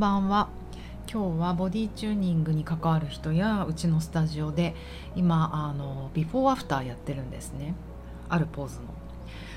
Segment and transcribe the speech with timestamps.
[0.00, 0.48] ばんは。
[1.12, 4.74] 今日はボディチューニングに関わる人やうちのスタジオで
[5.14, 7.74] 今あのビフォーアフターやってるんですね。
[8.30, 8.84] あるポーズの。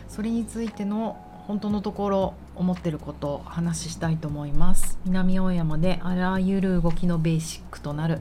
[0.09, 1.17] それについての
[1.47, 4.99] 本当のところ思ってることを話したいと思います。
[5.05, 8.19] 南青山であらゆる動きのベーシックとなる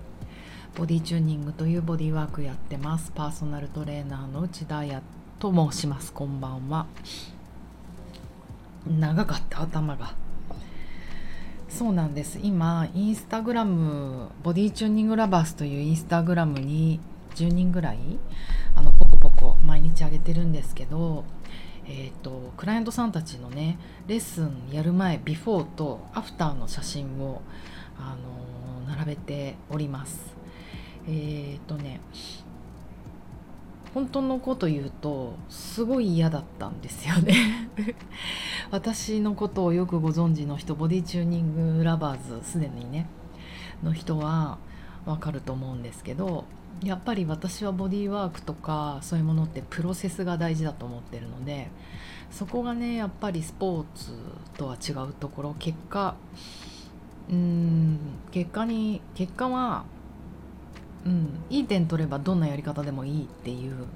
[0.77, 3.11] ボディチューニングというボディワークやってます。
[3.13, 5.03] パーソナルトレーナーの内田彩
[5.41, 6.13] と申します。
[6.13, 6.87] こんばんは。
[8.87, 10.22] 長かった頭が。
[11.73, 12.39] そうなんです。
[12.43, 17.01] 今インスタグラム Body Tuning Lovers というインスタグラムに
[17.35, 17.99] 10人ぐらい
[18.77, 21.25] あのポコポコ毎日あげてるんですけど
[21.87, 23.77] えーと、クライアントさんたちのね
[24.07, 27.43] レッスンやる前ビフォーとアフターの写真を、
[27.99, 28.17] あ
[28.87, 30.37] のー、並べております。
[31.09, 32.01] えっ、ー、とね
[33.95, 37.69] 本当のこと言うとすごい嫌だったんですよね。
[38.71, 43.07] 私のことをよくご存知の人ボディチューニングラバーズすでにね
[43.83, 44.59] の人は
[45.05, 46.45] わかると思うんですけど
[46.83, 51.69] やっぱり私はボディーワークとかそういうものってプロセスが大事だと思ってるので
[52.31, 54.13] そこがねやっぱりスポーツ
[54.57, 56.15] とは違うところ結果
[57.29, 57.99] うーん
[58.31, 59.85] 結果に結果は
[61.05, 63.87] うん、いい点取ればどんなやり方でもいいっていう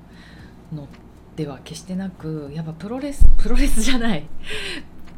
[0.74, 0.88] の
[1.36, 4.26] では決してなくやっぱプロレス プロレスじゃない。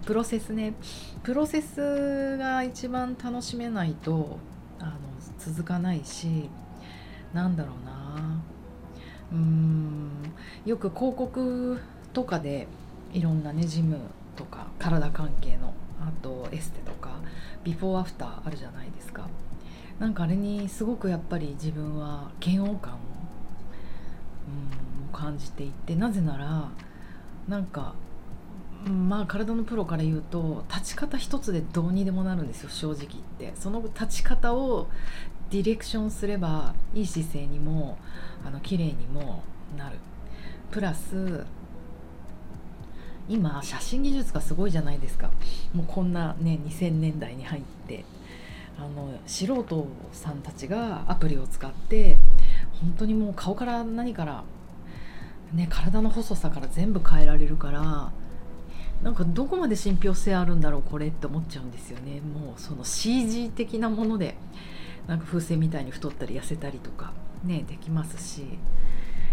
[0.05, 0.75] プロセスね。
[1.23, 4.39] プロセスが一番楽しめないと
[4.81, 4.93] あの
[5.39, 6.49] 続かないし
[7.33, 8.41] なんだろうな。
[9.33, 10.11] うーん。
[10.65, 11.79] よく広告
[12.13, 12.67] とかで
[13.13, 13.99] いろんなねジム
[14.37, 17.11] とか体関係のあとエステとか
[17.65, 19.29] ビフォーアフターあるじゃないですか。
[19.99, 22.97] なんかあれにすごくやっぱり自分は嫌悪感を、
[25.07, 26.71] うん、感じていてなぜなら
[27.49, 27.95] なんか
[28.87, 33.53] んまあ体のプロから言うと立ち方一つでどうにでもなるんですよ正直言って。
[33.57, 34.89] その立ち方を
[35.51, 37.99] ディレクションすればいい姿勢にも
[38.45, 39.43] あの綺麗にも
[39.77, 39.99] なる。
[40.71, 41.45] プラス
[43.29, 45.31] 今写真技術がすごいじゃないですか。
[45.75, 48.05] もうこんなね2000年代に入って。
[48.79, 52.17] あの素人さんたちがアプリを使って
[52.81, 54.45] 本当にもう顔から何から、
[55.53, 58.13] ね、体の細さから全部変えられるから
[59.03, 62.21] なんかどこまで信憑性あるんだろうこれって思っちゃうんですよね。
[62.21, 64.37] もうその CG 的なもので
[65.07, 67.13] なんか風船みたいに太ったり痩せたりとか
[67.45, 68.59] ねできますし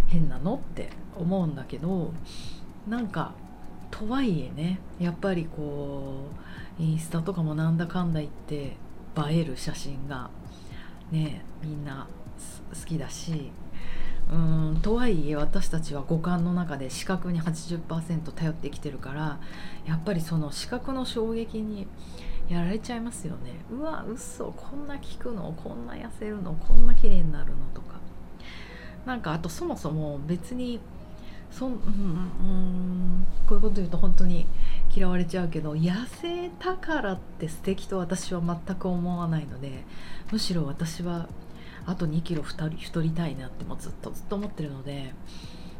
[0.07, 2.13] 変なのって思うんだけど
[2.87, 3.33] なんか
[3.91, 6.29] とはいえねやっぱりこ
[6.79, 8.77] うインスタとかもなんだかんだ言って
[9.29, 10.29] 映える写真が
[11.11, 12.07] ねみんな
[12.69, 13.51] 好きだし
[14.31, 19.39] うんとはいえ私たちは五感の中で視覚に80%頼ってきてるから
[19.85, 21.87] やっぱりその視覚の衝撃に
[22.49, 23.53] やられちゃいますよね。
[23.71, 25.53] うわ嘘こんな効くの？
[25.63, 26.53] こんな痩せるの？
[26.53, 27.57] こんな綺麗になるの？
[27.73, 27.95] とか。
[29.05, 30.79] なんかあとそもそも別に
[31.51, 34.45] そん、うん、こういうこと言うと本当に
[34.95, 39.83] 嫌われちゃうけど痩せたからって素敵と私は全く思わないので
[40.31, 41.27] むしろ私は
[41.85, 45.13] あと2キロ太り太りたいなってもずっとずっと思ってるので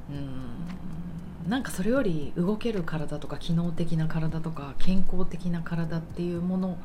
[0.09, 6.78] うんなんかそれより動ける体とか機能的な体とか健康的な体っていうもの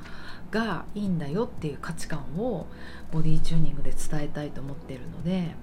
[0.51, 2.67] がいいんだよっていう価値観を
[3.11, 5.55] ボディチューニングで伝えたいと思ってるので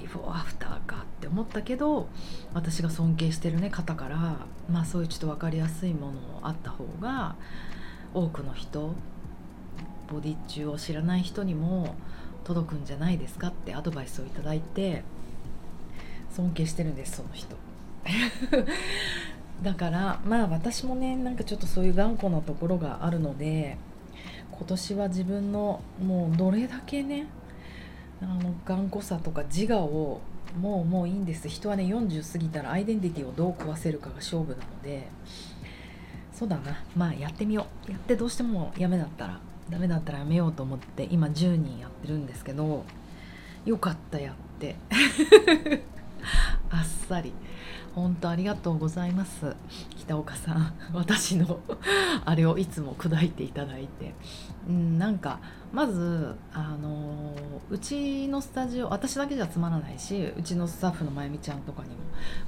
[0.00, 2.08] ビフォーアフターかって思ったけど
[2.54, 7.34] 私が尊敬してる、ね、方から、まあ、そういうちょっと分かりやすいものあった方が
[8.14, 8.94] 多くの人
[10.10, 11.94] ボディ中を知らない人にも
[12.44, 15.02] 届くんじゃないですかってアドバイスをいただいて
[16.30, 17.56] 尊敬してるんですその人。
[19.62, 23.76] だからまあ私もねなんかちょっとそういう頑固なところがあるので
[24.52, 27.26] 今年は自分のもうどれだけね
[28.20, 30.20] あの頑固さとか自我を
[30.60, 31.48] もうもういいんです。
[31.48, 35.08] 人はね40過ぎたらアイデンティティをどう壊せるかが勝負なので。
[36.32, 36.84] そうだな。
[36.96, 37.90] まあやってみよう。
[37.90, 42.84] やってどうしてもやめだったらダメだったらやめようと思って今10人やってるんですけど
[43.64, 44.76] よかったやって。
[46.70, 47.32] あっさり。
[47.98, 49.56] 本当ありがとうございます。
[49.96, 51.60] 北岡さん 私の
[52.24, 54.14] あれをいつも砕いていただいて、
[54.68, 55.40] うん、なんか
[55.72, 57.34] まずあの
[57.70, 61.96] うちのスタジオ私だけじゃつまらないしうちのスタッフのまゆみちゃんとかにも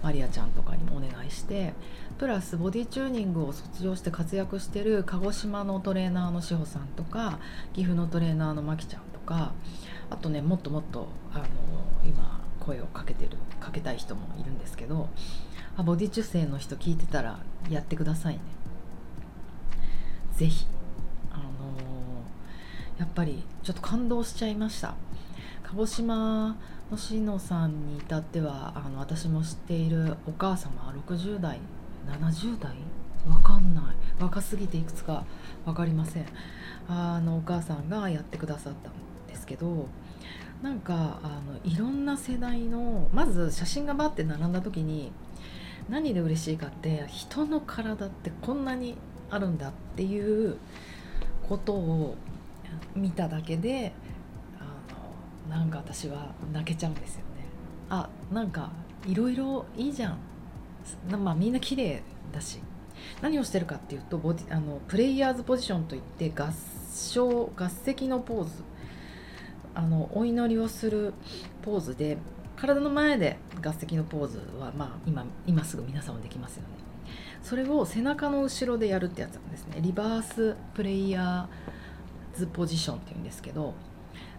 [0.03, 1.75] マリアちゃんとかにもお願いして
[2.19, 7.39] プラスボディチューニングを卒業して活躍してる鹿児島のトレーナーの志保さんとか
[7.75, 9.53] 岐阜のトレーナーのまきちゃんとか
[10.09, 11.45] あとねもっともっとあの
[12.05, 15.09] 今声をかけてるかけたい人もいるんですけど
[15.77, 18.41] あボディ中性の人聞いてたらやってくださいね。
[20.37, 20.67] 是非
[21.33, 21.43] あの
[22.99, 24.95] やっぱりちょっと感動しちゃいました。
[25.63, 26.57] 鹿児島
[26.91, 31.59] のしのさんに至ってはあの私も知っているお母様60代
[32.07, 32.75] 70代？
[33.29, 33.85] わかんない。
[34.19, 35.25] 若すぎていくつか
[35.65, 36.27] 分かりません。
[36.89, 38.93] あのお母さんがやってくださったん
[39.29, 39.87] ですけど
[40.63, 45.11] なんかあのいろんな世代のまず写真がバッて並んだ時に
[45.89, 48.97] 何で嬉しいかって人の体ってこんなに
[49.31, 50.59] あるんだっていう
[51.49, 52.17] ことを
[52.95, 53.93] 見ただけで
[54.59, 57.25] あのなんか私は泣けちゃうんですよね。
[57.89, 58.71] あなんか
[59.07, 60.19] いろいろいいじゃん。
[61.11, 62.03] まあみんな綺麗
[62.33, 62.61] だし。
[63.23, 66.51] 何をしてるかっていうとボディあのプレイヤーズポジションといって合
[66.93, 68.51] 唱合席のポーズ。
[69.75, 71.15] あのお祈りをする
[71.63, 72.19] ポーズで
[72.57, 76.69] 体の前で合席のポーズは、まあ、今今すぐ皆さんもできますよね。
[77.43, 79.79] それを背中の後ろでやるってやつなんですね。
[79.81, 83.75] リバースプレイヤーズポジションっていうんですけど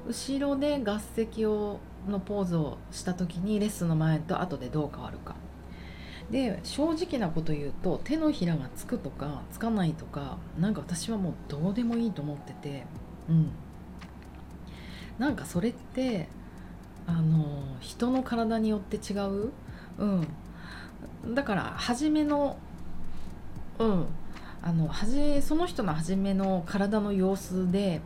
[0.07, 5.36] 後ろで合席をのポーズをした時にレッスンの前と後でどう変わるか。
[6.30, 12.86] で正直なこと言うと手のひらがつくとかつかないとかなんか私はもうどうでもいいと思ってて
[13.27, 13.51] うん。
[15.19, 16.28] なんかそれって
[17.08, 17.46] あの
[17.80, 19.52] 人の体によって違う？
[19.98, 20.28] うん。
[21.34, 22.58] だから初めの
[23.80, 24.06] うん。
[24.63, 28.00] あのはじその人の初めの体の様子で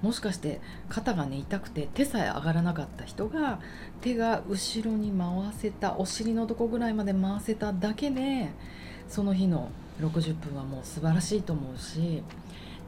[0.00, 3.60] もしかして肩がね痛くて手さえ上がらなかった人が
[4.00, 8.48] 手が後ろに回せたお尻のとこぐらいまで回せただけで
[9.08, 9.68] その日の
[10.00, 12.22] 60分はもう素晴らしいと思うし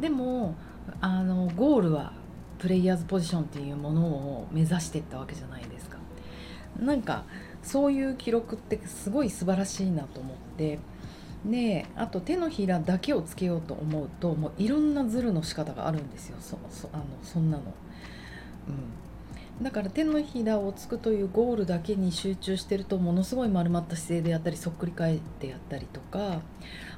[0.00, 0.54] でも
[1.02, 2.14] あのゴールは
[2.62, 5.98] プレイヤーズポジションっていうものを目指していったわけじゃないですか。
[6.78, 7.24] なんか
[7.60, 10.78] そういう記録ってすごい素晴らしいなと思って
[11.44, 17.64] であと手のひらだけをつけようと思うともういろんなズルの仕方があるんですよそそあのそんなの。
[19.62, 26.40] だから手のひらをつくというゴールだけに集中してるとものすごい丸まった姿勢でやったりそっくり返ってやったりとか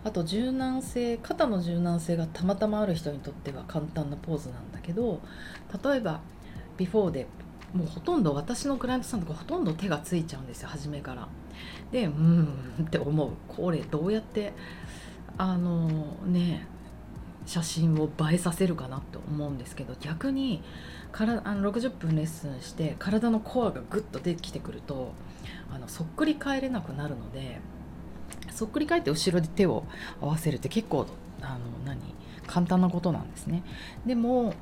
[0.03, 5.21] あと柔軟性肩の柔軟性がたまたまある人にとっては簡単なポーズなんだけど
[5.85, 6.21] 例えば
[6.77, 7.27] ビフォーで
[7.75, 11.29] もうほとんど私のクライアントさんとかほとんど手がついちゃうんですよ初めから。
[11.91, 12.49] でうん
[12.83, 14.53] って思うこれどうやって
[15.39, 15.89] あの
[16.27, 16.67] ね
[17.47, 20.63] 写真を映えさせるかなって思うんですけど逆に
[21.13, 25.13] からあの60分レッスンして体のコアがグッと出てきてくると
[25.73, 27.61] あのそっくり返れなくなるので
[28.51, 29.85] そっくり返って後ろで手を
[30.21, 31.07] 合わせるって結構
[31.43, 31.99] あの何
[32.47, 33.63] 簡単なことなんですね。
[34.05, 34.55] でも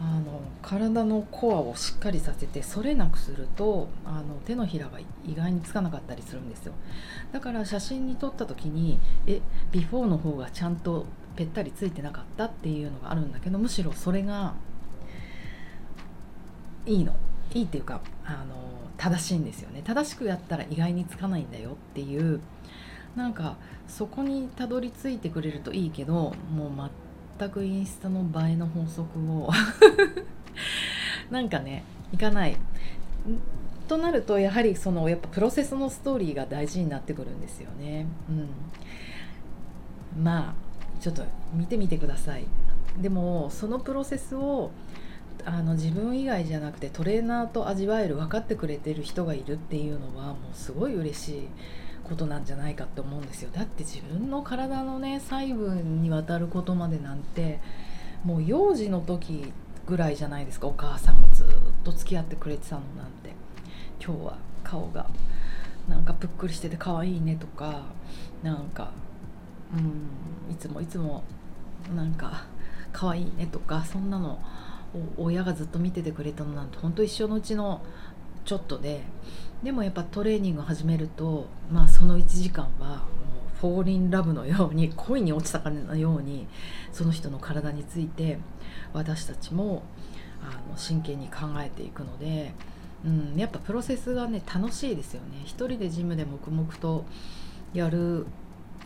[0.00, 6.72] あの体のコアをしっかりさせて反れなくするとあの手のひらが意外につかなかったりするんですよ
[7.32, 9.40] だから写真に撮った時にえ
[9.72, 11.06] ビフォーの方がちゃんと
[11.36, 14.54] ぺったりついてなかったっていうのがあるんだけどむしろそれが
[16.86, 17.14] いいの。
[17.54, 18.54] いいっていうかあの
[18.96, 19.82] 正しいんですよね。
[19.84, 22.40] 正しくやったら意外につかないんだよっていう。
[23.14, 23.56] なんか
[23.88, 26.90] そこにたどり着いてくれるといいけどもう
[27.38, 29.50] 全くインスタの映えの法則を
[31.30, 32.56] なんかねいかない。
[33.88, 38.06] となるとやはりそのやっぱプロセスのストーリーが大事になってくるんですよね。
[40.16, 40.65] うん、まあ
[41.00, 41.22] ちょっと
[41.54, 42.44] 見てみてください。
[43.00, 44.70] でもそのプロセスを
[45.44, 51.48] あの自分以外じゃなくてトレーナーと味わえる分かってくれてる人がいるっていうのはもうすごい嬉しい
[52.04, 53.50] ことなんじゃないかって思うんですよ。
[53.52, 57.60] だって自分の体のね細部にわたることまでなんて
[58.24, 59.52] もう幼児の時
[59.86, 60.66] ぐらいじゃないですか。
[60.66, 61.46] お母さんもずっ
[61.84, 63.34] と付き合ってくれてたのなんて。
[64.04, 65.08] 今日は顔が
[65.88, 67.82] なんかぷっくりしてて可愛いねとか
[68.42, 68.92] なんか
[69.74, 71.24] うんいつもいつも
[71.94, 72.44] なんか
[72.92, 74.38] 可愛いねとかそんなの
[75.16, 77.82] 親がずっと見ててくれたのなんて本当一生のうちの
[78.44, 79.02] ちょっとで
[79.62, 83.00] でもやっぱトレーニング始めると、まあ、その1時間はもう
[83.60, 86.46] フォーリンラブのように 恋に落ちたかのように
[86.92, 88.38] その人の体について
[88.92, 89.82] 私たちも
[90.42, 92.54] あの真剣に考えていくので、
[93.04, 95.42] うん、やっぱプロセスがね楽しいですよね。
[95.44, 97.04] 一人でジムで黙々と
[97.74, 98.26] やる、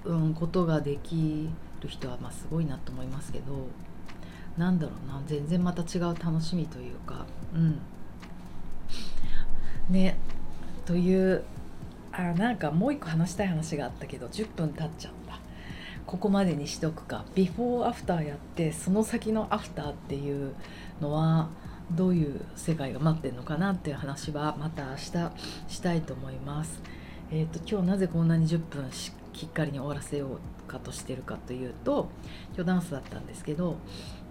[0.05, 1.49] うん、ことができ
[1.81, 3.67] る人はまあすごいなと思いますけど
[4.57, 7.81] なんだろうな全然また違う楽しみというかうん。
[9.89, 10.17] ね
[10.85, 11.45] という
[12.13, 15.39] あなんかもう一個話したい話があったけど10分経っちゃった。
[16.07, 17.25] ここまでにしとくか。
[17.37, 20.55] ビフォーアフターやってその先のアフターっていう
[21.01, 21.49] のは
[21.93, 25.03] どういう世界が待ってるのかなっていう話はまた明日
[25.69, 26.83] したいと思います。
[27.31, 32.09] えーと、今日なぜこんなに10分しきっかりに終わらせようかとしてるかというと
[32.55, 33.77] 今日ダンスだったんですけど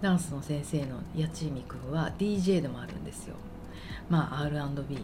[0.00, 3.36] ダンスの先生の八千美君は DJ でもあるんですよ。
[4.08, 4.98] まあ R&B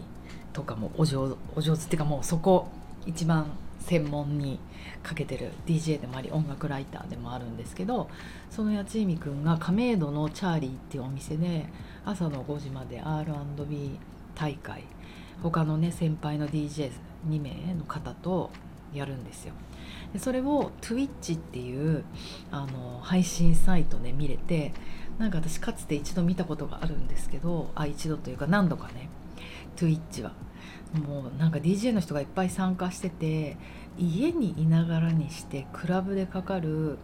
[0.52, 2.68] とかもお上お上手っていうかもうそこ
[3.04, 3.46] 一番
[3.80, 4.58] 専門に
[5.02, 8.08] かけてる DJ でもあり音楽ライターでもあるんですけど
[8.50, 11.66] その八千美君が亀戸のチャーリーっていうお店で
[12.04, 13.98] 朝の5時まで R&B
[14.34, 14.84] 大会
[15.42, 16.90] 他のね先輩の DJ2
[17.40, 18.50] 名の方と
[18.92, 19.54] やるんですよ。
[20.16, 22.02] でそれを Twitch っていう
[22.50, 24.72] あの配信サイトで見れて
[25.18, 29.10] なんか私かつて一度見たことがあるんですけどあ一度というか何度かね
[29.76, 30.32] Twitch は。
[31.06, 33.58] もうなんか DJ の人がいっぱい参加してて
[33.98, 36.96] 家にいながらにしてクラブでかかる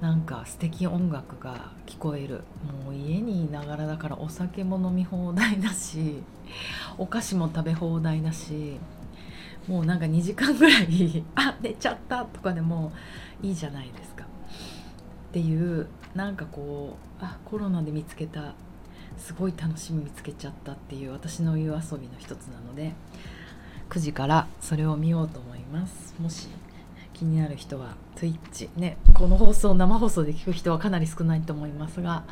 [0.00, 2.44] なんか素敵音楽が聞こえる。
[2.84, 6.22] もう家にいながらだからお酒も飲み放題だし
[6.96, 8.78] お菓子も食べ放題だし
[9.68, 12.90] もうなんか2時間ぐらい あ寝ちゃったとかでも
[13.42, 14.24] いいじゃないですか。
[14.24, 14.26] っ
[15.30, 18.54] ていうなんかこうあコロナで見つけた
[19.18, 22.94] すごい楽しみ見つけちゃったっていう私の夜遊びの一つなので
[23.90, 26.14] 9時からそれを見ようと思います。
[26.18, 26.48] もし
[27.12, 32.22] 気になる人は Twitch ねこの放送生放送で聞く人はかなり少ないと思いますが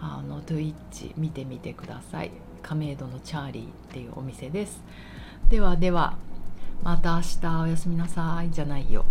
[0.00, 2.30] あの Twitch 見てみてください。
[2.62, 4.82] 亀戸のチャーリーっていうお店です。
[5.48, 6.16] ではでは
[6.82, 9.04] また明日おやすみなさいじゃないよ。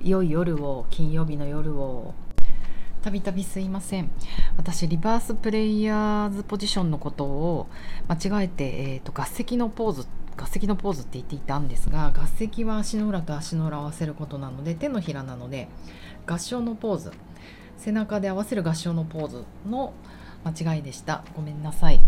[0.00, 2.14] 良い夜を金曜日の夜を。
[3.02, 4.10] たびたびすいません。
[4.56, 7.68] 私リバースプレイヤーズポジションのことを
[8.08, 15.68] 間違えて、えーと、合席のポーズ合席のポーズって言っていたんですが合席は足の裏と足の裏を合わせることなので手のひらなので
[16.26, 17.12] 合唱のポーズ。
[17.78, 19.92] 背中で合わせる合唱のポーズの
[20.44, 21.24] 間違いでした。
[21.34, 22.00] ごめんなさい。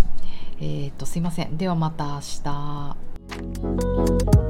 [0.60, 1.56] えっ、ー、とすいません。
[1.56, 4.43] ではまた明日。